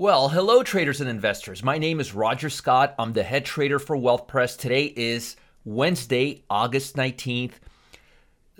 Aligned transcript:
Well, 0.00 0.30
hello, 0.30 0.62
traders 0.62 1.02
and 1.02 1.10
investors. 1.10 1.62
My 1.62 1.76
name 1.76 2.00
is 2.00 2.14
Roger 2.14 2.48
Scott. 2.48 2.94
I'm 2.98 3.12
the 3.12 3.22
head 3.22 3.44
trader 3.44 3.78
for 3.78 3.98
Wealth 3.98 4.26
Press. 4.26 4.56
Today 4.56 4.94
is 4.96 5.36
Wednesday, 5.66 6.42
August 6.48 6.96
19th. 6.96 7.52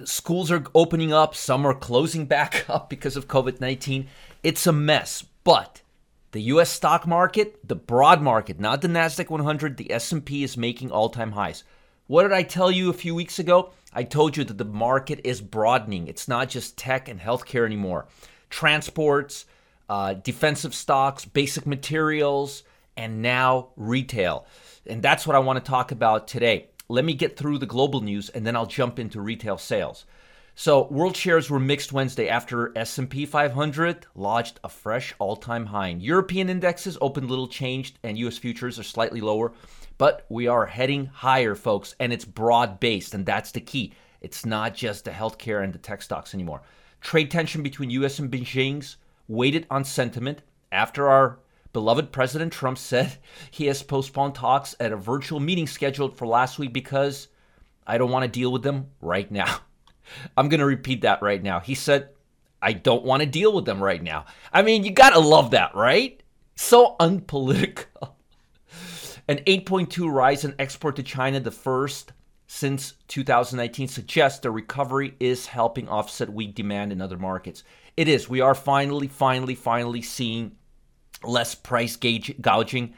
Schools 0.04 0.50
are 0.50 0.62
opening 0.74 1.14
up, 1.14 1.34
some 1.34 1.66
are 1.66 1.72
closing 1.72 2.26
back 2.26 2.68
up 2.68 2.90
because 2.90 3.16
of 3.16 3.26
COVID 3.26 3.58
19. 3.58 4.06
It's 4.42 4.66
a 4.66 4.72
mess, 4.72 5.24
but 5.42 5.80
the 6.32 6.42
US 6.42 6.68
stock 6.68 7.06
market, 7.06 7.66
the 7.66 7.74
broad 7.74 8.20
market, 8.20 8.60
not 8.60 8.82
the 8.82 8.88
Nasdaq 8.88 9.30
100, 9.30 9.78
the 9.78 9.92
S&P 9.92 10.44
is 10.44 10.58
making 10.58 10.90
all-time 10.90 11.32
highs. 11.32 11.64
What 12.06 12.24
did 12.24 12.32
I 12.32 12.42
tell 12.42 12.70
you 12.70 12.90
a 12.90 12.92
few 12.92 13.14
weeks 13.14 13.38
ago? 13.38 13.70
I 13.94 14.02
told 14.02 14.36
you 14.36 14.44
that 14.44 14.58
the 14.58 14.66
market 14.66 15.22
is 15.24 15.40
broadening. 15.40 16.06
It's 16.06 16.28
not 16.28 16.50
just 16.50 16.76
tech 16.76 17.08
and 17.08 17.18
healthcare 17.18 17.64
anymore. 17.64 18.08
Transports, 18.50 19.46
uh, 19.90 20.14
defensive 20.14 20.72
stocks, 20.72 21.24
basic 21.24 21.66
materials, 21.66 22.62
and 22.96 23.20
now 23.20 23.70
retail. 23.74 24.46
And 24.86 25.02
that's 25.02 25.26
what 25.26 25.34
I 25.34 25.40
want 25.40 25.62
to 25.62 25.68
talk 25.68 25.90
about 25.90 26.28
today. 26.28 26.68
Let 26.88 27.04
me 27.04 27.12
get 27.12 27.36
through 27.36 27.58
the 27.58 27.66
global 27.66 28.00
news 28.00 28.28
and 28.28 28.46
then 28.46 28.54
I'll 28.54 28.66
jump 28.66 29.00
into 29.00 29.20
retail 29.20 29.58
sales. 29.58 30.06
So, 30.54 30.86
world 30.88 31.16
shares 31.16 31.50
were 31.50 31.58
mixed 31.58 31.92
Wednesday 31.92 32.28
after 32.28 32.76
S&P 32.78 33.26
500 33.26 34.06
lodged 34.14 34.60
a 34.62 34.68
fresh 34.68 35.12
all-time 35.18 35.66
high. 35.66 35.88
European 35.88 36.50
indexes 36.50 36.96
opened 37.00 37.28
little 37.28 37.48
changed 37.48 37.98
and 38.04 38.16
US 38.18 38.38
futures 38.38 38.78
are 38.78 38.84
slightly 38.84 39.20
lower, 39.20 39.52
but 39.98 40.24
we 40.28 40.46
are 40.46 40.66
heading 40.66 41.06
higher, 41.06 41.56
folks, 41.56 41.96
and 41.98 42.12
it's 42.12 42.24
broad-based 42.24 43.12
and 43.12 43.26
that's 43.26 43.50
the 43.50 43.60
key. 43.60 43.92
It's 44.20 44.46
not 44.46 44.72
just 44.72 45.04
the 45.04 45.10
healthcare 45.10 45.64
and 45.64 45.72
the 45.72 45.78
tech 45.78 46.02
stocks 46.02 46.32
anymore. 46.32 46.62
Trade 47.00 47.30
tension 47.30 47.64
between 47.64 47.90
US 47.90 48.20
and 48.20 48.30
Beijing's 48.30 48.96
waited 49.30 49.64
on 49.70 49.84
sentiment 49.84 50.42
after 50.72 51.08
our 51.08 51.38
beloved 51.72 52.10
President 52.10 52.52
Trump 52.52 52.76
said 52.76 53.16
he 53.50 53.66
has 53.66 53.82
postponed 53.82 54.34
talks 54.34 54.74
at 54.80 54.92
a 54.92 54.96
virtual 54.96 55.40
meeting 55.40 55.66
scheduled 55.66 56.16
for 56.18 56.26
last 56.26 56.58
week 56.58 56.72
because 56.72 57.28
I 57.86 57.96
don't 57.96 58.10
want 58.10 58.24
to 58.24 58.28
deal 58.28 58.52
with 58.52 58.62
them 58.62 58.88
right 59.00 59.30
now. 59.30 59.60
I'm 60.36 60.48
going 60.48 60.60
to 60.60 60.66
repeat 60.66 61.02
that 61.02 61.22
right 61.22 61.42
now. 61.42 61.60
He 61.60 61.74
said, 61.74 62.10
I 62.60 62.72
don't 62.72 63.04
want 63.04 63.22
to 63.22 63.26
deal 63.26 63.52
with 63.52 63.64
them 63.64 63.82
right 63.82 64.02
now. 64.02 64.26
I 64.52 64.62
mean, 64.62 64.84
you 64.84 64.90
got 64.90 65.10
to 65.10 65.20
love 65.20 65.52
that, 65.52 65.74
right? 65.74 66.20
So 66.56 66.96
unpolitical. 66.98 68.16
An 69.28 69.38
8.2 69.46 70.12
rise 70.12 70.44
in 70.44 70.56
export 70.58 70.96
to 70.96 71.04
China, 71.04 71.38
the 71.38 71.52
first 71.52 72.12
since 72.48 72.94
2019, 73.06 73.86
suggests 73.86 74.40
the 74.40 74.50
recovery 74.50 75.14
is 75.20 75.46
helping 75.46 75.88
offset 75.88 76.32
weak 76.32 76.56
demand 76.56 76.90
in 76.90 77.00
other 77.00 77.16
markets. 77.16 77.62
It 78.00 78.08
is. 78.08 78.30
We 78.30 78.40
are 78.40 78.54
finally, 78.54 79.08
finally, 79.08 79.54
finally 79.54 80.00
seeing 80.00 80.52
less 81.22 81.54
price 81.54 81.96
gauge, 81.96 82.34
gouging 82.40 82.94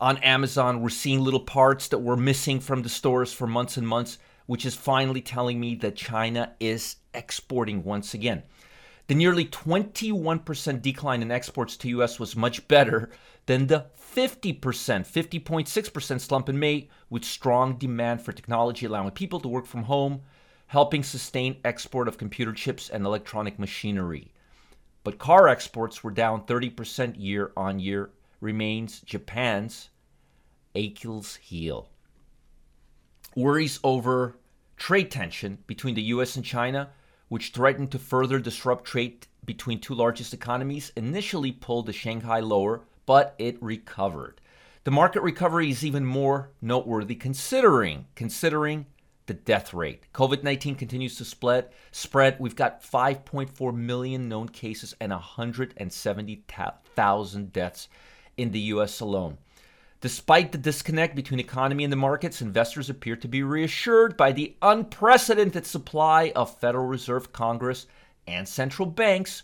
on 0.00 0.18
Amazon. 0.18 0.80
We're 0.80 0.88
seeing 0.90 1.18
little 1.18 1.40
parts 1.40 1.88
that 1.88 1.98
were 1.98 2.16
missing 2.16 2.60
from 2.60 2.82
the 2.82 2.88
stores 2.88 3.32
for 3.32 3.48
months 3.48 3.76
and 3.76 3.88
months, 3.88 4.18
which 4.46 4.64
is 4.64 4.76
finally 4.76 5.20
telling 5.20 5.58
me 5.58 5.74
that 5.74 5.96
China 5.96 6.52
is 6.60 6.94
exporting 7.12 7.82
once 7.82 8.14
again. 8.14 8.44
The 9.08 9.16
nearly 9.16 9.46
21% 9.46 10.80
decline 10.80 11.22
in 11.22 11.32
exports 11.32 11.76
to 11.78 11.88
US 12.00 12.20
was 12.20 12.36
much 12.36 12.68
better 12.68 13.10
than 13.46 13.66
the 13.66 13.86
50%, 14.14 14.62
50.6% 14.62 16.20
slump 16.20 16.48
in 16.48 16.56
May, 16.60 16.88
with 17.10 17.24
strong 17.24 17.78
demand 17.78 18.22
for 18.22 18.30
technology 18.30 18.86
allowing 18.86 19.10
people 19.10 19.40
to 19.40 19.48
work 19.48 19.66
from 19.66 19.82
home, 19.82 20.20
helping 20.68 21.02
sustain 21.02 21.56
export 21.64 22.06
of 22.06 22.16
computer 22.16 22.52
chips 22.52 22.88
and 22.88 23.04
electronic 23.04 23.58
machinery. 23.58 24.30
But 25.06 25.18
car 25.18 25.46
exports 25.46 26.02
were 26.02 26.10
down 26.10 26.46
30% 26.46 27.14
year 27.16 27.52
on 27.56 27.78
year, 27.78 28.10
remains 28.40 28.98
Japan's 29.02 29.90
Achilles 30.74 31.36
heel. 31.36 31.90
Worries 33.36 33.78
over 33.84 34.36
trade 34.76 35.12
tension 35.12 35.58
between 35.68 35.94
the 35.94 36.02
US 36.02 36.34
and 36.34 36.44
China, 36.44 36.90
which 37.28 37.52
threatened 37.52 37.92
to 37.92 38.00
further 38.00 38.40
disrupt 38.40 38.84
trade 38.84 39.28
between 39.44 39.78
two 39.78 39.94
largest 39.94 40.34
economies, 40.34 40.90
initially 40.96 41.52
pulled 41.52 41.86
the 41.86 41.92
Shanghai 41.92 42.40
lower, 42.40 42.80
but 43.06 43.36
it 43.38 43.62
recovered. 43.62 44.40
The 44.82 44.90
market 44.90 45.22
recovery 45.22 45.70
is 45.70 45.84
even 45.84 46.04
more 46.04 46.50
noteworthy 46.60 47.14
considering 47.14 48.06
considering 48.16 48.86
the 49.26 49.34
death 49.34 49.74
rate. 49.74 50.04
COVID 50.12 50.42
19 50.42 50.74
continues 50.76 51.16
to 51.16 51.24
spread. 51.24 51.68
Spread. 51.92 52.36
We've 52.38 52.56
got 52.56 52.82
5.4 52.82 53.74
million 53.74 54.28
known 54.28 54.48
cases 54.48 54.94
and 55.00 55.12
170,000 55.12 57.52
deaths 57.52 57.88
in 58.36 58.52
the 58.52 58.60
U.S. 58.60 59.00
alone. 59.00 59.38
Despite 60.00 60.52
the 60.52 60.58
disconnect 60.58 61.16
between 61.16 61.40
economy 61.40 61.82
and 61.82 61.92
the 61.92 61.96
markets, 61.96 62.40
investors 62.42 62.90
appear 62.90 63.16
to 63.16 63.26
be 63.26 63.42
reassured 63.42 64.16
by 64.16 64.30
the 64.30 64.54
unprecedented 64.60 65.66
supply 65.66 66.32
of 66.36 66.56
Federal 66.58 66.86
Reserve, 66.86 67.32
Congress, 67.32 67.86
and 68.26 68.46
central 68.46 68.86
banks, 68.86 69.42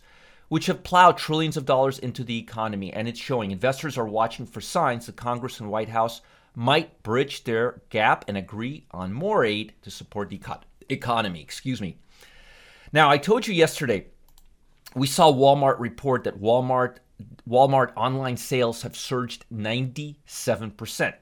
which 0.48 0.66
have 0.66 0.84
plowed 0.84 1.16
trillions 1.16 1.56
of 1.56 1.64
dollars 1.64 1.98
into 1.98 2.22
the 2.22 2.38
economy. 2.38 2.92
And 2.92 3.08
it's 3.08 3.18
showing. 3.18 3.50
Investors 3.50 3.96
are 3.96 4.06
watching 4.06 4.44
for 4.44 4.60
signs 4.60 5.06
that 5.06 5.16
Congress 5.16 5.58
and 5.58 5.70
White 5.70 5.88
House 5.88 6.20
might 6.54 7.02
bridge 7.02 7.44
their 7.44 7.82
gap 7.88 8.24
and 8.28 8.36
agree 8.36 8.86
on 8.90 9.12
more 9.12 9.44
aid 9.44 9.72
to 9.82 9.90
support 9.90 10.28
the 10.28 10.40
economy. 10.88 11.40
Excuse 11.40 11.80
me. 11.80 11.96
Now, 12.92 13.08
I 13.08 13.18
told 13.18 13.46
you 13.46 13.54
yesterday 13.54 14.06
we 14.94 15.06
saw 15.06 15.32
Walmart 15.32 15.80
report 15.80 16.24
that 16.24 16.40
Walmart 16.40 16.96
Walmart 17.48 17.92
online 17.96 18.36
sales 18.36 18.82
have 18.82 18.96
surged 18.96 19.44
97%. 19.52 21.14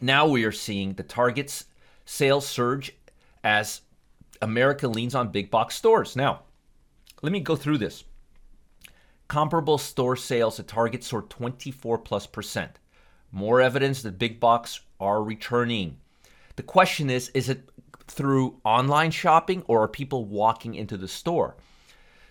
Now 0.00 0.26
we 0.26 0.44
are 0.44 0.52
seeing 0.52 0.92
the 0.92 1.02
Target's 1.02 1.64
sales 2.04 2.46
surge 2.46 2.92
as 3.42 3.80
America 4.42 4.88
leans 4.88 5.14
on 5.14 5.32
big 5.32 5.50
box 5.50 5.74
stores. 5.74 6.16
Now, 6.16 6.42
let 7.22 7.32
me 7.32 7.40
go 7.40 7.56
through 7.56 7.78
this. 7.78 8.04
Comparable 9.28 9.78
store 9.78 10.16
sales 10.16 10.58
at 10.58 10.68
Target 10.68 11.04
soared 11.04 11.30
24 11.30 11.98
plus 11.98 12.26
percent. 12.26 12.79
More 13.32 13.60
evidence 13.60 14.02
that 14.02 14.18
big 14.18 14.40
box 14.40 14.80
are 14.98 15.22
returning. 15.22 15.98
The 16.56 16.62
question 16.62 17.10
is 17.10 17.28
is 17.30 17.48
it 17.48 17.68
through 18.06 18.60
online 18.64 19.10
shopping 19.10 19.62
or 19.66 19.82
are 19.82 19.88
people 19.88 20.24
walking 20.24 20.74
into 20.74 20.96
the 20.96 21.08
store? 21.08 21.56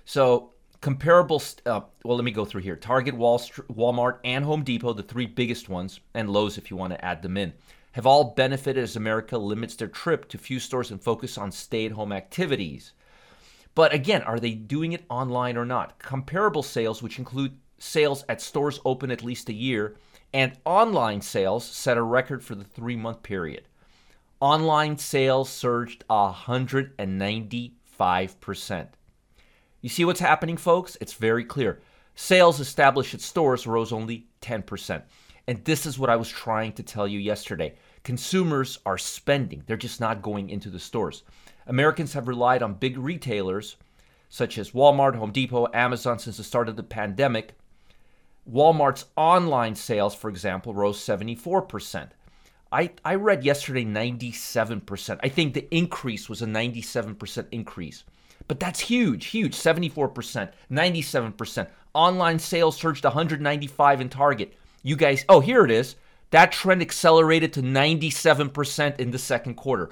So, 0.05 0.53
comparable, 0.81 1.41
uh, 1.65 1.81
well, 2.03 2.17
let 2.17 2.25
me 2.25 2.31
go 2.31 2.45
through 2.45 2.61
here 2.61 2.75
Target, 2.75 3.15
Walmart, 3.15 4.19
and 4.23 4.43
Home 4.43 4.63
Depot, 4.63 4.93
the 4.93 5.03
three 5.03 5.25
biggest 5.25 5.69
ones, 5.69 5.99
and 6.13 6.29
Lowe's 6.29 6.57
if 6.57 6.69
you 6.69 6.77
want 6.77 6.93
to 6.93 7.05
add 7.05 7.21
them 7.21 7.37
in, 7.37 7.53
have 7.93 8.05
all 8.05 8.33
benefited 8.35 8.83
as 8.83 8.95
America 8.95 9.37
limits 9.37 9.75
their 9.75 9.87
trip 9.87 10.27
to 10.29 10.37
few 10.37 10.59
stores 10.59 10.91
and 10.91 11.01
focus 11.01 11.37
on 11.37 11.51
stay 11.51 11.85
at 11.85 11.93
home 11.93 12.11
activities. 12.11 12.93
But 13.75 13.93
again, 13.93 14.23
are 14.23 14.39
they 14.39 14.53
doing 14.53 14.93
it 14.93 15.05
online 15.09 15.57
or 15.57 15.65
not? 15.65 15.99
Comparable 15.99 16.63
sales, 16.63 17.01
which 17.01 17.19
include 17.19 17.57
sales 17.77 18.25
at 18.27 18.41
stores 18.41 18.79
open 18.83 19.11
at 19.11 19.23
least 19.23 19.49
a 19.49 19.53
year, 19.53 19.95
and 20.33 20.57
online 20.65 21.21
sales 21.21 21.65
set 21.65 21.97
a 21.97 22.03
record 22.03 22.43
for 22.43 22.55
the 22.55 22.63
three 22.63 22.95
month 22.95 23.23
period. 23.23 23.63
Online 24.39 24.97
sales 24.97 25.49
surged 25.49 26.05
195%. 26.09 28.87
You 29.81 29.89
see 29.89 30.05
what's 30.05 30.19
happening, 30.19 30.57
folks? 30.57 30.97
It's 31.01 31.13
very 31.13 31.43
clear. 31.43 31.81
Sales 32.15 32.59
established 32.59 33.13
at 33.13 33.21
stores 33.21 33.67
rose 33.67 33.91
only 33.91 34.27
10%. 34.41 35.01
And 35.47 35.63
this 35.65 35.85
is 35.85 35.97
what 35.97 36.09
I 36.09 36.15
was 36.15 36.29
trying 36.29 36.73
to 36.73 36.83
tell 36.83 37.07
you 37.07 37.19
yesterday. 37.19 37.75
Consumers 38.03 38.79
are 38.85 38.97
spending, 38.97 39.63
they're 39.65 39.77
just 39.77 39.99
not 39.99 40.21
going 40.21 40.49
into 40.49 40.69
the 40.69 40.79
stores. 40.79 41.23
Americans 41.67 42.13
have 42.13 42.27
relied 42.27 42.63
on 42.63 42.73
big 42.75 42.97
retailers 42.97 43.75
such 44.29 44.57
as 44.57 44.71
Walmart, 44.71 45.15
Home 45.15 45.31
Depot, 45.31 45.67
Amazon 45.73 46.19
since 46.19 46.37
the 46.37 46.43
start 46.43 46.69
of 46.69 46.75
the 46.75 46.83
pandemic 46.83 47.57
Walmart's 48.51 49.05
online 49.15 49.75
sales, 49.75 50.15
for 50.15 50.29
example, 50.29 50.73
rose 50.73 50.99
74%. 50.99 52.09
I, 52.71 52.91
I 53.03 53.15
read 53.15 53.43
yesterday 53.43 53.85
97%. 53.85 55.19
I 55.23 55.29
think 55.29 55.53
the 55.53 55.67
increase 55.75 56.29
was 56.29 56.41
a 56.41 56.45
97% 56.45 57.45
increase. 57.51 58.03
But 58.47 58.59
that's 58.59 58.79
huge, 58.79 59.27
huge. 59.27 59.55
74%, 59.55 60.51
97%, 60.71 61.67
Online 61.93 62.37
sales 62.37 62.77
surged 62.77 63.03
195 63.03 64.01
in 64.01 64.09
Target. 64.09 64.53
You 64.83 64.95
guys, 64.95 65.25
oh, 65.27 65.39
here 65.39 65.65
it 65.65 65.71
is. 65.71 65.95
That 66.31 66.51
trend 66.51 66.81
accelerated 66.81 67.53
to 67.53 67.61
97% 67.61 68.99
in 68.99 69.11
the 69.11 69.17
second 69.17 69.55
quarter. 69.55 69.89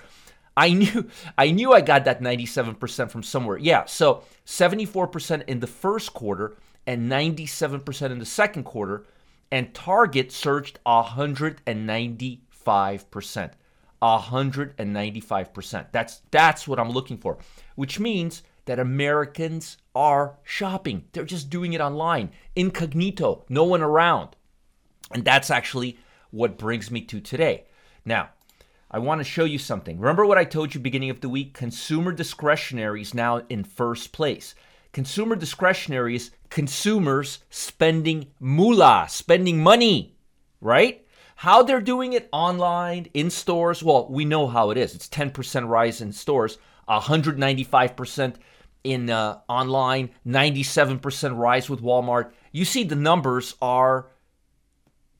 I 0.55 0.73
knew 0.73 1.09
I 1.37 1.51
knew 1.51 1.73
I 1.73 1.81
got 1.81 2.05
that 2.05 2.21
97% 2.21 3.09
from 3.09 3.23
somewhere. 3.23 3.57
Yeah, 3.57 3.85
so 3.85 4.23
74% 4.45 5.43
in 5.47 5.59
the 5.59 5.67
first 5.67 6.13
quarter 6.13 6.55
and 6.87 7.11
97% 7.11 8.11
in 8.11 8.17
the 8.17 8.25
second 8.25 8.63
quarter 8.63 9.05
and 9.51 9.73
Target 9.73 10.31
surged 10.31 10.79
195%. 10.85 13.51
195%. 14.01 15.85
That's 15.91 16.21
that's 16.29 16.67
what 16.67 16.79
I'm 16.79 16.91
looking 16.91 17.17
for, 17.17 17.39
which 17.75 17.99
means 17.99 18.43
that 18.65 18.79
Americans 18.79 19.77
are 19.95 20.35
shopping. 20.43 21.05
They're 21.11 21.25
just 21.25 21.49
doing 21.49 21.73
it 21.73 21.81
online, 21.81 22.31
incognito, 22.55 23.45
no 23.49 23.63
one 23.63 23.81
around. 23.81 24.35
And 25.11 25.25
that's 25.25 25.49
actually 25.49 25.97
what 26.31 26.57
brings 26.57 26.91
me 26.91 27.01
to 27.01 27.19
today. 27.19 27.65
Now, 28.05 28.29
I 28.91 28.99
want 28.99 29.19
to 29.19 29.25
show 29.25 29.45
you 29.45 29.57
something. 29.57 29.99
Remember 29.99 30.25
what 30.25 30.37
I 30.37 30.43
told 30.43 30.75
you 30.75 30.81
beginning 30.81 31.09
of 31.09 31.21
the 31.21 31.29
week? 31.29 31.53
Consumer 31.53 32.11
discretionary 32.11 33.01
is 33.01 33.13
now 33.13 33.41
in 33.49 33.63
first 33.63 34.11
place. 34.11 34.53
Consumer 34.91 35.35
discretionary 35.35 36.15
is 36.15 36.31
consumers 36.49 37.39
spending 37.49 38.27
moolah, 38.39 39.07
spending 39.09 39.61
money, 39.61 40.15
right? 40.61 41.05
How 41.37 41.61
they're 41.61 41.81
doing 41.81 42.13
it 42.13 42.29
online, 42.31 43.09
in 43.13 43.29
stores, 43.29 43.83
well, 43.83 44.07
we 44.09 44.25
know 44.25 44.47
how 44.47 44.71
it 44.71 44.77
is. 44.77 44.95
It's 44.95 45.07
10% 45.07 45.67
rise 45.67 46.01
in 46.01 46.11
stores, 46.11 46.57
195% 46.89 48.35
in 48.83 49.09
uh, 49.09 49.39
online, 49.47 50.09
97% 50.25 51.37
rise 51.37 51.69
with 51.69 51.81
Walmart. 51.81 52.31
You 52.51 52.65
see 52.65 52.83
the 52.83 52.95
numbers 52.95 53.55
are 53.61 54.07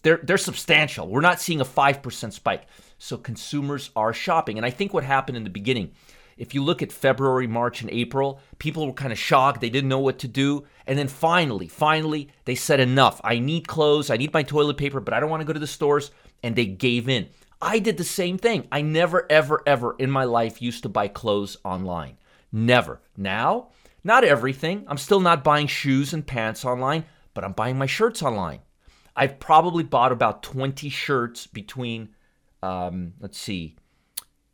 they're 0.04 0.22
they're 0.24 0.38
substantial. 0.38 1.08
We're 1.08 1.22
not 1.22 1.42
seeing 1.42 1.60
a 1.60 1.66
5% 1.66 2.34
spike. 2.34 2.66
So 2.98 3.18
consumers 3.18 3.92
are 3.96 4.14
shopping. 4.14 4.58
And 4.58 4.66
I 4.66 4.70
think 4.70 4.94
what 4.94 5.04
happened 5.04 5.38
in 5.38 5.44
the 5.44 5.50
beginning, 5.50 5.92
if 6.38 6.54
you 6.54 6.64
look 6.64 6.82
at 6.82 6.92
February, 6.92 7.48
March, 7.48 7.82
and 7.82 7.90
April, 7.90 8.40
people 8.60 8.86
were 8.86 8.94
kind 8.94 9.12
of 9.12 9.20
shocked. 9.20 9.62
They 9.62 9.70
didn't 9.70 9.90
know 9.90 10.00
what 10.00 10.20
to 10.20 10.28
do. 10.28 10.66
And 10.86 10.98
then 10.98 11.08
finally, 11.08 11.68
finally, 11.68 12.30
they 12.46 12.56
said, 12.56 12.80
enough. 12.80 13.20
I 13.24 13.40
need 13.40 13.68
clothes. 13.68 14.10
I 14.10 14.18
need 14.18 14.34
my 14.34 14.44
toilet 14.44 14.78
paper, 14.78 15.00
but 15.00 15.14
I 15.14 15.20
don't 15.20 15.30
want 15.30 15.42
to 15.42 15.46
go 15.46 15.54
to 15.54 15.60
the 15.60 15.68
stores. 15.68 16.12
And 16.44 16.56
they 16.56 16.66
gave 16.66 17.10
in. 17.10 17.28
I 17.62 17.80
did 17.80 17.98
the 17.98 18.04
same 18.04 18.38
thing. 18.38 18.68
I 18.72 18.82
never, 18.82 19.26
ever, 19.32 19.64
ever 19.66 19.96
in 19.98 20.12
my 20.12 20.26
life 20.26 20.62
used 20.62 20.84
to 20.84 20.90
buy 20.90 21.08
clothes 21.08 21.58
online. 21.64 22.18
Never. 22.52 23.02
Now, 23.18 23.70
not 24.04 24.24
everything. 24.24 24.86
I'm 24.88 24.98
still 24.98 25.20
not 25.20 25.44
buying 25.44 25.68
shoes 25.68 26.14
and 26.14 26.26
pants 26.26 26.64
online, 26.64 27.06
but 27.34 27.44
I'm 27.44 27.54
buying 27.54 27.78
my 27.78 27.88
shirts 27.88 28.22
online. 28.22 28.60
I've 29.16 29.40
probably 29.40 29.84
bought 29.84 30.12
about 30.12 30.44
20 30.44 30.90
shirts 30.90 31.48
between, 31.48 32.10
um, 32.62 33.14
let's 33.20 33.40
see, 33.40 33.76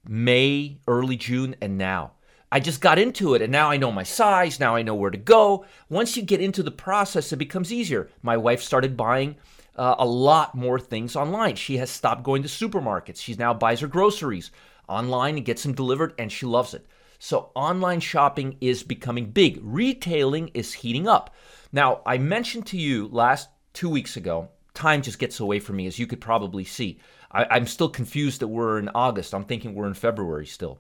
May, 0.08 0.80
early 0.88 1.18
June, 1.18 1.56
and 1.62 1.78
now. 1.78 2.14
I 2.52 2.60
just 2.60 2.82
got 2.82 3.00
into 3.00 3.34
it 3.34 3.42
and 3.42 3.52
now 3.52 3.72
I 3.72 3.78
know 3.78 3.92
my 3.92 4.04
size. 4.04 4.60
Now 4.60 4.76
I 4.76 4.84
know 4.84 4.94
where 4.94 5.10
to 5.10 5.18
go. 5.18 5.66
Once 5.90 6.16
you 6.16 6.22
get 6.22 6.40
into 6.40 6.62
the 6.62 6.70
process, 6.70 7.34
it 7.34 7.38
becomes 7.38 7.74
easier. 7.74 8.12
My 8.22 8.38
wife 8.38 8.62
started 8.62 8.96
buying 8.96 9.38
uh, 9.76 9.96
a 9.98 10.06
lot 10.06 10.54
more 10.54 10.80
things 10.80 11.16
online. 11.16 11.56
She 11.56 11.78
has 11.78 11.90
stopped 11.90 12.24
going 12.24 12.44
to 12.44 12.50
supermarkets. 12.50 13.22
She 13.22 13.34
now 13.34 13.54
buys 13.54 13.80
her 13.80 13.88
groceries 13.88 14.52
online 14.88 15.38
and 15.38 15.46
gets 15.46 15.64
them 15.64 15.74
delivered, 15.74 16.14
and 16.20 16.32
she 16.32 16.46
loves 16.46 16.74
it. 16.74 16.86
So 17.20 17.52
online 17.56 18.02
shopping 18.02 18.58
is 18.62 18.84
becoming 18.84 19.32
big. 19.32 19.60
Retailing 19.62 20.50
is 20.54 20.74
heating 20.74 21.08
up. 21.08 21.34
Now, 21.72 22.02
I 22.06 22.18
mentioned 22.18 22.68
to 22.68 22.78
you 22.78 23.08
last 23.08 23.50
two 23.74 23.90
weeks 23.90 24.18
ago, 24.18 24.50
time 24.74 25.02
just 25.02 25.20
gets 25.20 25.40
away 25.40 25.60
from 25.60 25.78
me, 25.78 25.88
as 25.88 25.98
you 25.98 26.06
could 26.06 26.22
probably 26.22 26.66
see. 26.66 27.00
I, 27.34 27.58
am 27.58 27.68
still 27.68 27.90
confused 27.90 28.42
that 28.42 28.48
we're 28.48 28.78
in 28.80 28.90
August. 28.90 29.34
I'm 29.34 29.46
thinking 29.46 29.74
we're 29.74 29.88
in 29.88 29.94
February 29.94 30.46
still. 30.46 30.80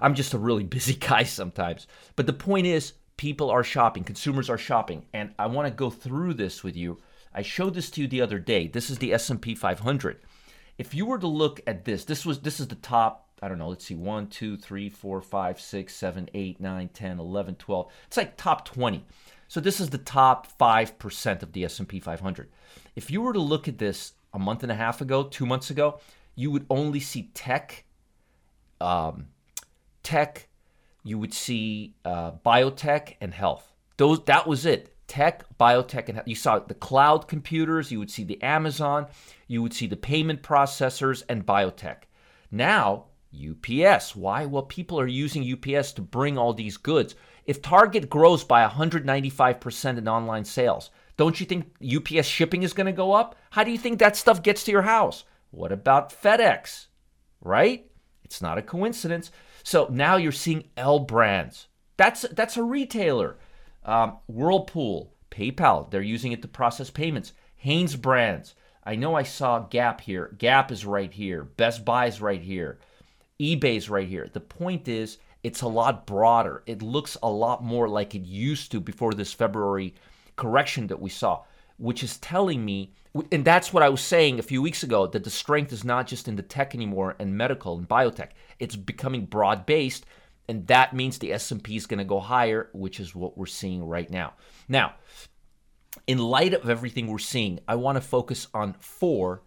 I'm 0.00 0.14
just 0.14 0.34
a 0.34 0.38
really 0.38 0.64
busy 0.76 0.94
guy 0.94 1.22
sometimes. 1.22 1.86
But 2.16 2.26
the 2.26 2.32
point 2.32 2.66
is, 2.66 2.94
people 3.16 3.50
are 3.50 3.62
shopping, 3.62 4.02
consumers 4.02 4.50
are 4.50 4.58
shopping, 4.58 5.04
and 5.12 5.34
I 5.38 5.46
want 5.46 5.68
to 5.68 5.74
go 5.74 5.90
through 5.90 6.34
this 6.34 6.64
with 6.64 6.76
you. 6.76 6.98
I 7.32 7.42
showed 7.42 7.74
this 7.74 7.90
to 7.90 8.00
you 8.00 8.08
the 8.08 8.22
other 8.22 8.38
day. 8.38 8.66
This 8.66 8.90
is 8.90 8.98
the 8.98 9.12
S&P 9.12 9.54
500. 9.54 10.20
If 10.78 10.94
you 10.94 11.06
were 11.06 11.18
to 11.18 11.26
look 11.26 11.60
at 11.66 11.84
this, 11.84 12.04
this 12.04 12.24
was 12.24 12.40
this 12.40 12.58
is 12.58 12.68
the 12.68 12.74
top. 12.74 13.28
I 13.42 13.48
don't 13.48 13.58
know. 13.58 13.68
Let's 13.68 13.84
see. 13.84 13.94
1, 13.94 14.28
2, 14.28 14.56
3, 14.56 14.88
4, 14.88 15.20
5, 15.20 15.60
6, 15.60 15.94
7, 15.94 16.30
8, 16.34 16.60
9, 16.60 16.88
10, 16.88 17.20
11, 17.20 17.54
12. 17.56 17.92
It's 18.06 18.16
like 18.16 18.36
top 18.36 18.64
20. 18.64 19.04
So 19.46 19.60
this 19.60 19.80
is 19.80 19.90
the 19.90 19.98
top 19.98 20.46
5% 20.58 21.42
of 21.42 21.52
the 21.52 21.64
S&P 21.64 22.00
500. 22.00 22.50
If 22.96 23.10
you 23.10 23.20
were 23.20 23.32
to 23.32 23.40
look 23.40 23.68
at 23.68 23.78
this 23.78 24.12
a 24.32 24.38
month 24.38 24.62
and 24.62 24.72
a 24.72 24.74
half 24.74 25.00
ago, 25.00 25.24
two 25.24 25.46
months 25.46 25.70
ago, 25.70 26.00
you 26.34 26.50
would 26.50 26.66
only 26.70 27.00
see 27.00 27.30
tech, 27.34 27.84
um, 28.80 29.28
tech, 30.02 30.48
you 31.02 31.18
would 31.18 31.34
see 31.34 31.94
uh, 32.04 32.32
biotech 32.44 33.14
and 33.20 33.32
health. 33.32 33.72
Those 33.96 34.24
that 34.24 34.46
was 34.46 34.66
it. 34.66 34.94
Tech, 35.06 35.44
biotech, 35.58 36.08
and 36.08 36.16
health. 36.16 36.28
you 36.28 36.36
saw 36.36 36.60
the 36.60 36.74
cloud 36.74 37.26
computers. 37.26 37.90
You 37.90 37.98
would 37.98 38.10
see 38.10 38.24
the 38.24 38.40
Amazon. 38.42 39.06
You 39.48 39.62
would 39.62 39.74
see 39.74 39.86
the 39.86 39.96
payment 39.96 40.42
processors 40.42 41.24
and 41.28 41.44
biotech. 41.44 42.02
Now 42.50 43.06
UPS. 43.34 44.16
Why? 44.16 44.46
Well, 44.46 44.62
people 44.64 44.98
are 44.98 45.06
using 45.06 45.52
UPS 45.52 45.92
to 45.92 46.02
bring 46.02 46.36
all 46.36 46.52
these 46.52 46.76
goods. 46.76 47.14
If 47.46 47.62
Target 47.62 48.10
grows 48.10 48.44
by 48.44 48.66
195% 48.66 49.98
in 49.98 50.08
online 50.08 50.44
sales, 50.44 50.90
don't 51.20 51.38
you 51.38 51.44
think 51.44 51.66
UPS 51.84 52.26
shipping 52.26 52.62
is 52.62 52.72
going 52.72 52.86
to 52.86 52.92
go 52.92 53.12
up? 53.12 53.36
How 53.50 53.62
do 53.62 53.70
you 53.70 53.76
think 53.76 53.98
that 53.98 54.16
stuff 54.16 54.42
gets 54.42 54.64
to 54.64 54.70
your 54.70 54.80
house? 54.80 55.24
What 55.50 55.70
about 55.70 56.08
FedEx? 56.08 56.86
Right? 57.42 57.90
It's 58.24 58.40
not 58.40 58.56
a 58.56 58.62
coincidence. 58.62 59.30
So 59.62 59.86
now 59.90 60.16
you're 60.16 60.32
seeing 60.32 60.70
L 60.78 60.98
brands. 60.98 61.68
That's 61.98 62.22
that's 62.22 62.56
a 62.56 62.62
retailer. 62.62 63.36
Um, 63.84 64.16
Whirlpool, 64.28 65.12
PayPal, 65.30 65.90
they're 65.90 66.00
using 66.00 66.32
it 66.32 66.40
to 66.40 66.48
process 66.48 66.88
payments. 66.88 67.34
Hanes 67.54 67.96
brands. 67.96 68.54
I 68.82 68.96
know 68.96 69.14
I 69.14 69.24
saw 69.24 69.58
Gap 69.58 70.00
here. 70.00 70.34
Gap 70.38 70.72
is 70.72 70.86
right 70.86 71.12
here. 71.12 71.44
Best 71.44 71.84
Buy 71.84 72.06
is 72.06 72.22
right 72.22 72.40
here. 72.40 72.78
eBay's 73.38 73.90
right 73.90 74.08
here. 74.08 74.30
The 74.32 74.40
point 74.40 74.88
is, 74.88 75.18
it's 75.42 75.60
a 75.60 75.68
lot 75.68 76.06
broader. 76.06 76.62
It 76.64 76.80
looks 76.80 77.18
a 77.22 77.28
lot 77.28 77.62
more 77.62 77.90
like 77.90 78.14
it 78.14 78.22
used 78.22 78.72
to 78.72 78.80
before 78.80 79.12
this 79.12 79.34
February 79.34 79.94
correction 80.40 80.88
that 80.88 81.00
we 81.00 81.10
saw, 81.10 81.44
which 81.76 82.02
is 82.02 82.18
telling 82.18 82.64
me, 82.64 82.94
and 83.30 83.44
that's 83.44 83.72
what 83.72 83.82
I 83.82 83.88
was 83.88 84.00
saying 84.00 84.38
a 84.38 84.42
few 84.42 84.62
weeks 84.62 84.82
ago, 84.82 85.06
that 85.06 85.22
the 85.22 85.30
strength 85.30 85.72
is 85.72 85.84
not 85.84 86.06
just 86.06 86.26
in 86.26 86.36
the 86.36 86.42
tech 86.42 86.74
anymore 86.74 87.14
and 87.18 87.36
medical 87.36 87.76
and 87.78 87.88
biotech. 87.88 88.30
It's 88.58 88.76
becoming 88.76 89.26
broad 89.26 89.66
based, 89.66 90.06
and 90.48 90.66
that 90.66 90.94
means 90.94 91.18
the 91.18 91.32
S&P 91.32 91.76
is 91.76 91.86
going 91.86 91.98
to 91.98 92.04
go 92.04 92.18
higher, 92.18 92.70
which 92.72 92.98
is 92.98 93.14
what 93.14 93.38
we're 93.38 93.46
seeing 93.46 93.84
right 93.84 94.10
now. 94.10 94.34
Now, 94.68 94.94
in 96.06 96.18
light 96.18 96.54
of 96.54 96.68
everything 96.68 97.06
we're 97.06 97.18
seeing, 97.18 97.60
I 97.68 97.74
want 97.76 97.96
to 97.96 98.00
focus 98.00 98.48
on 98.54 98.74
four 98.78 99.42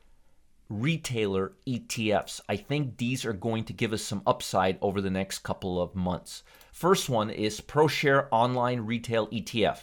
retailer 0.70 1.54
ETFs. 1.68 2.42
I 2.50 2.56
think 2.56 2.98
these 2.98 3.26
are 3.26 3.34
going 3.34 3.64
to 3.66 3.74
give 3.74 3.94
us 3.94 4.02
some 4.02 4.24
upside 4.26 4.78
over 4.82 5.02
the 5.02 5.10
next 5.10 5.40
couple 5.40 5.82
of 5.82 5.96
months. 5.96 6.44
First 6.72 7.10
one 7.10 7.30
is 7.30 7.62
ProShare 7.62 8.28
Online 8.32 8.82
Retail 8.82 9.28
ETF. 9.28 9.80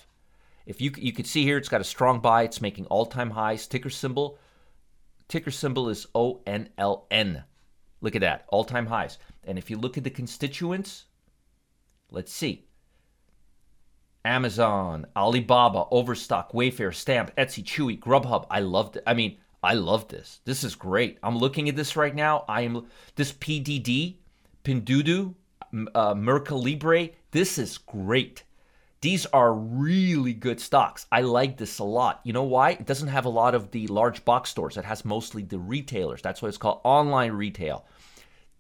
If 0.71 0.81
you 0.81 0.93
you 0.97 1.13
can 1.13 1.25
see 1.25 1.43
here, 1.43 1.59
it's 1.59 1.69
got 1.69 1.81
a 1.81 1.85
strong 1.85 2.21
buy. 2.21 2.45
It's 2.45 2.61
making 2.61 2.87
all-time 2.87 3.31
highs. 3.31 3.67
Ticker 3.67 3.91
symbol, 3.91 4.39
ticker 5.27 5.51
symbol 5.51 5.89
is 5.89 6.07
ONLN. 6.15 7.43
Look 8.01 8.15
at 8.15 8.21
that, 8.21 8.45
all-time 8.51 8.87
highs. 8.87 9.19
And 9.43 9.59
if 9.59 9.69
you 9.69 9.77
look 9.77 9.99
at 9.99 10.05
the 10.05 10.11
constituents, 10.11 11.07
let's 12.13 12.33
see. 12.33 12.69
Amazon, 14.25 15.07
Alibaba, 15.17 15.87
Overstock, 15.91 16.53
Wayfair, 16.53 16.95
Stamp, 16.95 17.35
Etsy, 17.35 17.65
Chewy, 17.65 17.99
Grubhub. 17.99 18.47
I 18.49 18.61
loved 18.61 18.95
it. 18.95 19.03
I 19.09 19.15
mean, 19.15 19.39
I 19.65 19.75
love 19.75 20.07
this. 20.07 20.41
This 20.45 20.63
is 20.63 20.77
great. 20.77 21.19
I'm 21.25 21.37
looking 21.37 21.69
at 21.69 21.75
this 21.75 21.97
right 21.97 22.15
now. 22.15 22.45
I 22.49 22.61
am 22.61 22.87
this 23.17 23.33
PDD, 23.33 24.19
Pinduoduo, 24.63 25.35
uh, 25.97 26.15
Mercado 26.15 26.59
Libre. 26.59 27.09
This 27.33 27.59
is 27.59 27.77
great. 27.77 28.45
These 29.03 29.25
are 29.27 29.55
really 29.55 30.35
good 30.35 30.61
stocks. 30.61 31.07
I 31.11 31.23
like 31.23 31.57
this 31.57 31.79
a 31.79 31.85
lot. 31.85 32.21
You 32.23 32.35
know 32.35 32.43
why? 32.43 32.73
It 32.73 32.87
doesn't 32.87 33.09
have 33.09 33.25
a 33.25 33.31
lot 33.31 33.55
of 33.55 33.71
the 33.71 33.87
large 33.87 34.25
box 34.27 34.51
stores. 34.51 34.77
It 34.77 34.85
has 34.85 35.05
mostly 35.07 35.43
the 35.43 35.59
retailers. 35.59 36.21
That's 36.21 36.43
why 36.43 36.49
it's 36.49 36.59
called 36.59 36.81
online 36.85 37.33
retail. 37.33 37.87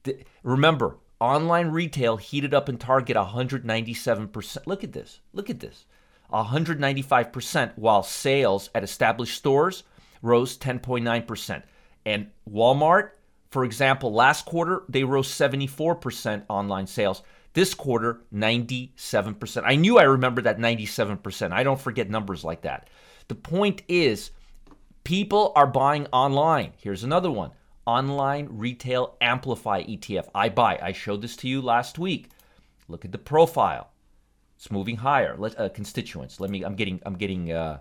The, 0.04 0.24
remember, 0.42 0.96
online 1.20 1.68
retail 1.68 2.16
heated 2.16 2.54
up 2.54 2.70
in 2.70 2.78
Target 2.78 3.18
197%. 3.18 4.66
Look 4.66 4.82
at 4.82 4.92
this. 4.92 5.20
Look 5.34 5.50
at 5.50 5.60
this. 5.60 5.84
195%, 6.32 7.72
while 7.76 8.02
sales 8.02 8.70
at 8.74 8.84
established 8.84 9.36
stores 9.36 9.82
rose 10.22 10.56
10.9%. 10.56 11.62
And 12.06 12.28
Walmart, 12.50 13.10
for 13.50 13.64
example, 13.64 14.12
last 14.12 14.46
quarter, 14.46 14.84
they 14.88 15.04
rose 15.04 15.28
74% 15.28 16.44
online 16.48 16.86
sales. 16.86 17.22
This 17.52 17.74
quarter, 17.74 18.20
97%. 18.32 19.62
I 19.64 19.74
knew 19.74 19.98
I 19.98 20.04
remembered 20.04 20.44
that 20.44 20.58
97%. 20.58 21.52
I 21.52 21.62
don't 21.62 21.80
forget 21.80 22.08
numbers 22.08 22.44
like 22.44 22.62
that. 22.62 22.88
The 23.28 23.34
point 23.34 23.82
is, 23.88 24.30
people 25.04 25.52
are 25.56 25.66
buying 25.66 26.06
online. 26.12 26.72
Here's 26.76 27.04
another 27.04 27.30
one 27.30 27.50
Online 27.86 28.48
Retail 28.50 29.16
Amplify 29.20 29.82
ETF. 29.82 30.30
iBuy. 30.32 30.82
I 30.82 30.92
showed 30.92 31.22
this 31.22 31.36
to 31.36 31.48
you 31.48 31.60
last 31.60 31.98
week. 31.98 32.28
Look 32.88 33.04
at 33.04 33.12
the 33.12 33.18
profile. 33.18 33.90
It's 34.56 34.70
moving 34.70 34.96
higher. 34.96 35.34
Let, 35.36 35.58
uh, 35.58 35.70
constituents. 35.70 36.38
Let 36.38 36.50
me. 36.50 36.62
I'm 36.62 36.76
getting. 36.76 37.00
I'm 37.04 37.16
getting. 37.16 37.50
Uh, 37.50 37.78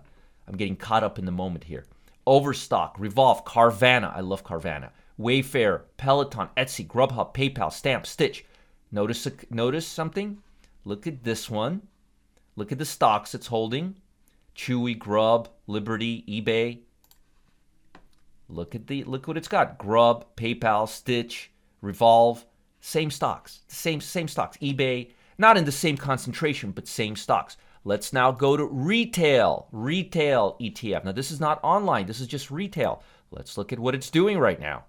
I'm 0.48 0.56
getting 0.56 0.76
caught 0.76 1.04
up 1.04 1.18
in 1.18 1.26
the 1.26 1.32
moment 1.32 1.64
here. 1.64 1.84
Overstock, 2.26 2.96
Revolve, 2.98 3.44
Carvana. 3.44 4.16
I 4.16 4.20
love 4.20 4.44
Carvana. 4.44 4.90
Wayfair, 5.18 5.82
Peloton, 5.96 6.48
Etsy, 6.56 6.86
Grubhub, 6.86 7.34
PayPal, 7.34 7.72
Stamp, 7.72 8.06
Stitch. 8.06 8.44
Notice 8.92 9.28
notice 9.50 9.86
something? 9.86 10.38
Look 10.84 11.06
at 11.06 11.24
this 11.24 11.48
one. 11.48 11.82
Look 12.56 12.72
at 12.72 12.78
the 12.78 12.84
stocks 12.84 13.34
it's 13.34 13.46
holding. 13.46 13.96
Chewy, 14.56 14.98
Grub, 14.98 15.48
Liberty, 15.66 16.24
eBay. 16.28 16.80
Look 18.48 18.74
at 18.74 18.88
the 18.88 19.04
look 19.04 19.28
what 19.28 19.36
it's 19.36 19.48
got. 19.48 19.78
Grub, 19.78 20.24
PayPal, 20.36 20.88
Stitch, 20.88 21.50
Revolve, 21.80 22.44
same 22.80 23.10
stocks. 23.10 23.60
Same 23.68 24.00
same 24.00 24.28
stocks. 24.28 24.56
eBay, 24.58 25.10
not 25.38 25.56
in 25.56 25.64
the 25.64 25.72
same 25.72 25.96
concentration, 25.96 26.72
but 26.72 26.88
same 26.88 27.14
stocks. 27.14 27.56
Let's 27.84 28.12
now 28.12 28.30
go 28.30 28.56
to 28.56 28.64
retail, 28.64 29.68
retail 29.72 30.56
ETF. 30.60 31.04
Now 31.04 31.12
this 31.12 31.30
is 31.30 31.40
not 31.40 31.60
online, 31.62 32.06
this 32.06 32.20
is 32.20 32.26
just 32.26 32.50
retail. 32.50 33.02
Let's 33.30 33.56
look 33.56 33.72
at 33.72 33.78
what 33.78 33.94
it's 33.94 34.10
doing 34.10 34.38
right 34.38 34.60
now. 34.60 34.84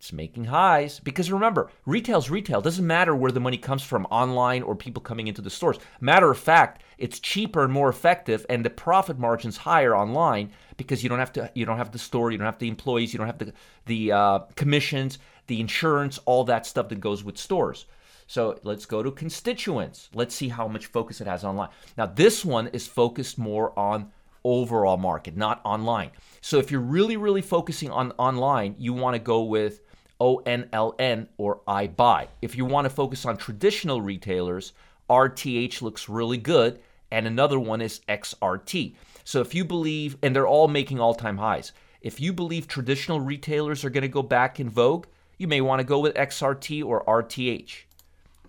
It's 0.00 0.14
making 0.14 0.46
highs 0.46 0.98
because 0.98 1.30
remember, 1.30 1.70
retail's 1.84 2.30
retail. 2.30 2.62
Doesn't 2.62 2.86
matter 2.86 3.14
where 3.14 3.30
the 3.30 3.38
money 3.38 3.58
comes 3.58 3.82
from, 3.82 4.06
online 4.06 4.62
or 4.62 4.74
people 4.74 5.02
coming 5.02 5.26
into 5.28 5.42
the 5.42 5.50
stores. 5.50 5.76
Matter 6.00 6.30
of 6.30 6.38
fact, 6.38 6.82
it's 6.96 7.20
cheaper 7.20 7.64
and 7.64 7.70
more 7.70 7.90
effective, 7.90 8.46
and 8.48 8.64
the 8.64 8.70
profit 8.70 9.18
margin's 9.18 9.58
higher 9.58 9.94
online 9.94 10.52
because 10.78 11.02
you 11.02 11.10
don't 11.10 11.18
have 11.18 11.34
to. 11.34 11.50
You 11.54 11.66
don't 11.66 11.76
have 11.76 11.92
the 11.92 11.98
store, 11.98 12.30
you 12.30 12.38
don't 12.38 12.46
have 12.46 12.58
the 12.58 12.68
employees, 12.68 13.12
you 13.12 13.18
don't 13.18 13.26
have 13.26 13.36
the 13.36 13.52
the 13.84 14.12
uh, 14.12 14.38
commissions, 14.56 15.18
the 15.48 15.60
insurance, 15.60 16.18
all 16.24 16.44
that 16.44 16.64
stuff 16.64 16.88
that 16.88 17.00
goes 17.00 17.22
with 17.22 17.36
stores. 17.36 17.84
So 18.26 18.58
let's 18.62 18.86
go 18.86 19.02
to 19.02 19.10
constituents. 19.10 20.08
Let's 20.14 20.34
see 20.34 20.48
how 20.48 20.66
much 20.66 20.86
focus 20.86 21.20
it 21.20 21.26
has 21.26 21.44
online. 21.44 21.68
Now 21.98 22.06
this 22.06 22.42
one 22.42 22.68
is 22.68 22.86
focused 22.86 23.36
more 23.36 23.78
on 23.78 24.12
overall 24.44 24.96
market, 24.96 25.36
not 25.36 25.60
online. 25.62 26.12
So 26.40 26.58
if 26.58 26.70
you're 26.70 26.80
really, 26.80 27.18
really 27.18 27.42
focusing 27.42 27.90
on 27.90 28.12
online, 28.12 28.76
you 28.78 28.94
want 28.94 29.14
to 29.14 29.18
go 29.18 29.42
with 29.42 29.82
ONLN 30.20 31.28
or 31.38 31.60
iBuy. 31.66 32.28
If 32.42 32.56
you 32.56 32.64
want 32.64 32.84
to 32.84 32.90
focus 32.90 33.24
on 33.24 33.36
traditional 33.36 34.00
retailers, 34.02 34.72
RTH 35.08 35.82
looks 35.82 36.08
really 36.08 36.36
good, 36.36 36.80
and 37.10 37.26
another 37.26 37.58
one 37.58 37.80
is 37.80 38.00
XRT. 38.08 38.94
So 39.24 39.40
if 39.40 39.54
you 39.54 39.64
believe, 39.64 40.16
and 40.22 40.34
they're 40.34 40.46
all 40.46 40.68
making 40.68 41.00
all 41.00 41.14
time 41.14 41.38
highs, 41.38 41.72
if 42.00 42.20
you 42.20 42.32
believe 42.32 42.66
traditional 42.66 43.20
retailers 43.20 43.84
are 43.84 43.90
going 43.90 44.02
to 44.02 44.08
go 44.08 44.22
back 44.22 44.60
in 44.60 44.70
vogue, 44.70 45.06
you 45.38 45.48
may 45.48 45.60
want 45.60 45.80
to 45.80 45.84
go 45.84 45.98
with 45.98 46.14
XRT 46.14 46.84
or 46.84 47.04
RTH. 47.04 47.84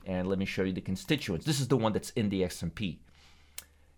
And 0.06 0.28
let 0.28 0.40
me 0.40 0.46
show 0.46 0.64
you 0.64 0.74
the 0.74 0.82
constituents. 0.82 1.46
This 1.46 1.60
is 1.60 1.68
the 1.68 1.78
one 1.78 1.94
that's 1.94 2.12
in 2.12 2.30
the 2.30 2.44
S&P. 2.44 3.00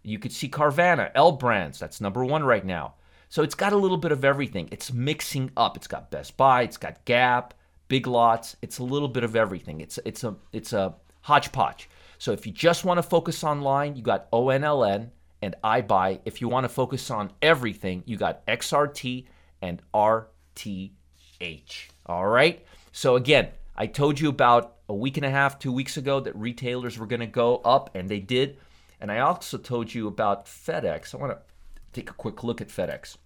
You 0.03 0.20
could 0.20 0.32
see 0.32 0.50
Carvana, 0.50 1.12
L 1.15 1.32
Brands, 1.32 1.80
that's 1.80 2.01
number 2.01 2.25
one 2.25 2.44
right 2.44 2.65
now. 2.65 2.96
So 3.30 3.42
it's 3.42 3.56
got 3.56 3.74
a 3.74 3.77
little 3.77 3.98
bit 3.98 4.12
of 4.12 4.24
everything. 4.24 4.70
It's 4.72 4.94
mixing 4.94 5.51
up. 5.58 5.75
It's 5.75 5.88
got 5.88 6.12
Best 6.12 6.38
Buy, 6.38 6.63
it's 6.63 6.77
got 6.77 7.03
Gap, 7.06 7.53
Big 7.93 8.07
Lots. 8.07 8.55
It's 8.63 8.79
a 8.79 8.83
little 8.83 9.07
bit 9.07 9.23
of 9.23 9.35
everything. 9.35 9.79
It's 9.79 10.00
it's 10.03 10.23
a 10.23 10.35
it's 10.51 10.73
a 10.73 10.95
hodgepodge. 11.21 11.88
So 12.17 12.31
if 12.31 12.47
you 12.47 12.51
just 12.51 12.83
want 12.83 12.97
to 12.97 13.03
focus 13.03 13.43
online, 13.43 13.95
you 13.95 14.01
got 14.01 14.31
ONLN 14.31 15.12
and 15.43 15.55
iBuy. 15.63 16.21
If 16.25 16.41
you 16.41 16.47
want 16.47 16.63
to 16.63 16.69
focus 16.69 17.12
on 17.12 17.29
everything, 17.39 18.01
you 18.07 18.17
got 18.17 18.43
XRT 18.47 19.27
and 19.62 19.79
RTH. 19.93 20.89
All 22.07 22.25
right. 22.25 22.65
So 22.91 23.15
again, 23.15 23.50
I 23.75 23.85
told 23.85 24.19
you 24.19 24.27
about 24.27 24.77
a 24.89 24.95
week 24.95 25.17
and 25.17 25.25
a 25.27 25.29
half, 25.29 25.59
two 25.59 25.71
weeks 25.71 25.95
ago 25.95 26.19
that 26.21 26.35
retailers 26.35 26.97
were 26.97 27.05
going 27.05 27.19
to 27.19 27.27
go 27.27 27.57
up, 27.57 27.95
and 27.95 28.09
they 28.09 28.19
did. 28.19 28.57
And 29.00 29.12
I 29.12 29.19
also 29.19 29.59
told 29.59 29.93
you 29.93 30.07
about 30.07 30.47
FedEx. 30.47 31.13
I 31.13 31.19
want 31.19 31.33
to 31.33 31.38
take 31.91 32.09
a 32.09 32.13
quick 32.13 32.43
look 32.43 32.59
at 32.59 32.69
FedEx. 32.69 33.17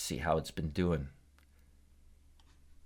Let's 0.00 0.06
see 0.06 0.16
how 0.16 0.38
it's 0.38 0.50
been 0.50 0.70
doing. 0.70 1.08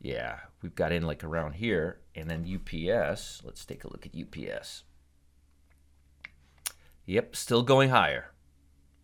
Yeah, 0.00 0.40
we've 0.62 0.75
got 0.75 0.90
in 0.90 1.04
like 1.04 1.23
around 1.23 1.52
here. 1.52 2.00
And 2.16 2.28
then 2.28 2.42
UPS, 2.42 3.40
let's 3.44 3.64
take 3.64 3.85
a 3.85 3.88
look 3.88 4.04
at 4.04 4.21
UPS. 4.21 4.83
Yep, 7.06 7.37
still 7.37 7.62
going 7.62 7.90
higher. 7.90 8.33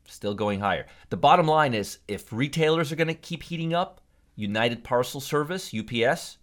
Still 0.09 0.35
going 0.35 0.59
higher. 0.59 0.87
The 1.11 1.17
bottom 1.17 1.47
line 1.47 1.73
is 1.73 1.99
if 2.09 2.33
retailers 2.33 2.91
are 2.91 2.97
going 2.97 3.07
to 3.07 3.15
keep 3.15 3.45
heating 3.45 3.75
up, 3.75 4.01
United 4.35 4.83
Parcel 4.83 5.21
Service, 5.21 5.73
UPS, 5.73 6.39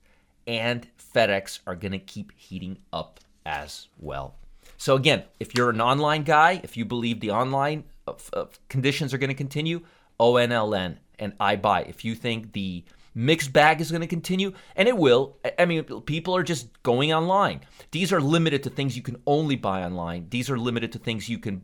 and 0.48 0.88
FedEx 0.98 1.60
are 1.68 1.76
going 1.76 1.92
to 1.92 2.00
keep 2.00 2.32
heating 2.38 2.78
up 2.94 3.20
as 3.46 3.90
well. 4.00 4.36
So, 4.78 4.96
again, 4.96 5.24
if 5.42 5.54
you're 5.54 5.72
an 5.72 5.82
online 5.82 6.24
guy, 6.24 6.62
if 6.64 6.78
you 6.78 6.86
believe 6.86 7.20
the 7.20 7.32
online 7.32 7.84
uh, 8.08 8.14
uh, 8.32 8.46
conditions 8.70 9.14
are 9.14 9.18
going 9.18 9.28
to 9.28 9.34
continue, 9.34 9.82
ONLN 10.18 11.00
and 11.20 11.38
iBuy. 11.38 11.88
If 11.90 12.06
you 12.06 12.16
think 12.16 12.54
the 12.54 12.84
mixed 13.14 13.52
bag 13.52 13.82
is 13.82 13.90
going 13.90 14.02
to 14.02 14.08
continue, 14.08 14.54
and 14.76 14.88
it 14.88 14.98
will, 14.98 15.38
I 15.58 15.66
mean, 15.66 15.84
people 15.84 16.36
are 16.36 16.44
just 16.44 16.68
going 16.84 17.14
online. 17.14 17.62
These 17.92 18.14
are 18.14 18.22
limited 18.22 18.64
to 18.64 18.70
things 18.70 18.96
you 18.96 19.02
can 19.02 19.18
only 19.26 19.56
buy 19.56 19.84
online. 19.84 20.28
These 20.30 20.50
are 20.50 20.58
limited 20.58 20.92
to 20.94 21.00
things 21.00 21.28
you 21.28 21.40
can 21.40 21.64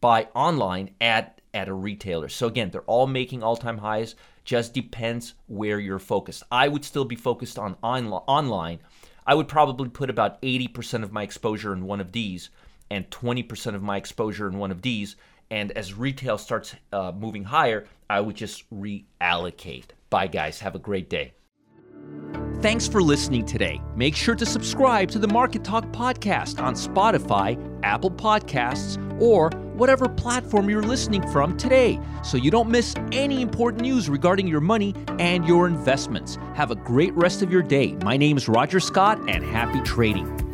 buy 0.00 0.28
online 0.34 0.90
at 1.00 1.40
at 1.54 1.68
a 1.68 1.74
retailer. 1.74 2.28
So 2.28 2.46
again, 2.46 2.70
they're 2.70 2.80
all 2.82 3.06
making 3.06 3.42
all-time 3.42 3.78
highs. 3.78 4.14
Just 4.44 4.72
depends 4.72 5.34
where 5.48 5.78
you're 5.78 5.98
focused. 5.98 6.42
I 6.50 6.66
would 6.66 6.84
still 6.84 7.04
be 7.04 7.14
focused 7.14 7.58
on, 7.58 7.76
on 7.82 8.10
online. 8.10 8.78
I 9.26 9.34
would 9.34 9.48
probably 9.48 9.88
put 9.88 10.10
about 10.10 10.40
80% 10.42 11.02
of 11.02 11.12
my 11.12 11.22
exposure 11.22 11.72
in 11.72 11.84
one 11.84 12.00
of 12.00 12.12
these 12.12 12.50
and 12.90 13.08
20% 13.10 13.74
of 13.74 13.82
my 13.82 13.96
exposure 13.96 14.48
in 14.48 14.58
one 14.58 14.70
of 14.70 14.82
these 14.82 15.16
and 15.52 15.70
as 15.72 15.92
retail 15.92 16.38
starts 16.38 16.74
uh, 16.94 17.12
moving 17.14 17.44
higher, 17.44 17.86
I 18.08 18.20
would 18.20 18.36
just 18.36 18.64
reallocate. 18.70 19.84
Bye, 20.08 20.26
guys. 20.26 20.58
Have 20.60 20.74
a 20.74 20.78
great 20.78 21.10
day. 21.10 21.34
Thanks 22.62 22.88
for 22.88 23.02
listening 23.02 23.44
today. 23.44 23.80
Make 23.94 24.16
sure 24.16 24.34
to 24.34 24.46
subscribe 24.46 25.10
to 25.10 25.18
the 25.18 25.28
Market 25.28 25.62
Talk 25.62 25.84
podcast 25.92 26.62
on 26.62 26.74
Spotify, 26.74 27.58
Apple 27.82 28.10
Podcasts, 28.10 28.96
or 29.20 29.50
whatever 29.74 30.08
platform 30.08 30.70
you're 30.70 30.82
listening 30.82 31.26
from 31.28 31.56
today 31.58 32.00
so 32.24 32.38
you 32.38 32.50
don't 32.50 32.70
miss 32.70 32.94
any 33.10 33.42
important 33.42 33.82
news 33.82 34.08
regarding 34.08 34.46
your 34.46 34.60
money 34.60 34.94
and 35.18 35.46
your 35.46 35.66
investments. 35.66 36.38
Have 36.54 36.70
a 36.70 36.76
great 36.76 37.12
rest 37.14 37.42
of 37.42 37.52
your 37.52 37.62
day. 37.62 37.92
My 38.02 38.16
name 38.16 38.38
is 38.38 38.48
Roger 38.48 38.80
Scott, 38.80 39.18
and 39.28 39.44
happy 39.44 39.80
trading. 39.82 40.51